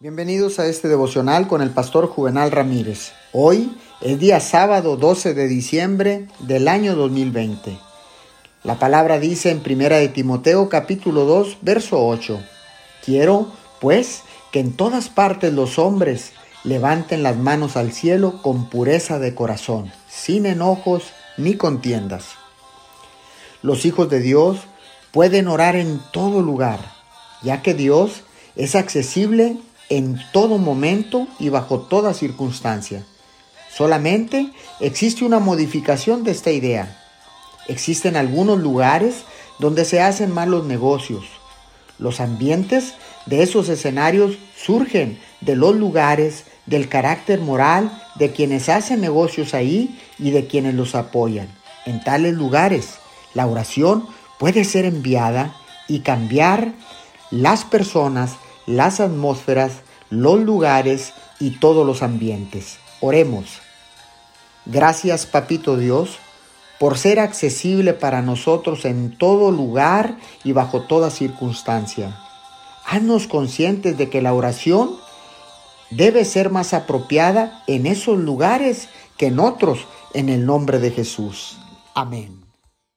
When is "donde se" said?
39.58-40.00